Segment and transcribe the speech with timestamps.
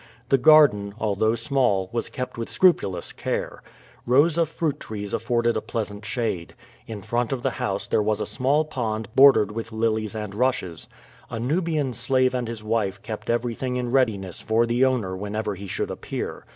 [0.29, 3.61] The garden, although small, was kept with scrupulous care.
[4.07, 6.55] Rows of fruit trees afforded a pleasant shade.
[6.87, 10.87] In front of the house there was a small pond bordered with lilies and rushes.
[11.29, 15.67] A Nubian slave and his wife kept everything in readiness for the owner whenever he
[15.67, 16.45] should appear.